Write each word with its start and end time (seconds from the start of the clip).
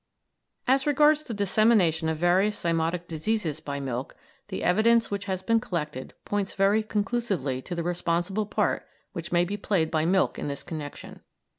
As 0.67 0.87
regards 0.87 1.23
the 1.23 1.33
dissemination 1.35 2.09
of 2.09 2.17
various 2.17 2.63
zymotic 2.63 3.05
diseases 3.07 3.59
by 3.59 3.79
milk, 3.79 4.15
the 4.47 4.63
evidence 4.63 5.11
which 5.11 5.25
has 5.25 5.43
been 5.43 5.59
collected 5.59 6.15
points 6.25 6.55
very 6.55 6.81
conclusively 6.81 7.61
to 7.61 7.75
the 7.75 7.83
responsible 7.83 8.47
part 8.47 8.87
which 9.13 9.31
may 9.31 9.45
be 9.45 9.57
played 9.57 9.91
by 9.91 10.05
milk 10.05 10.39
in 10.39 10.47
this 10.47 10.63
connection. 10.63 11.19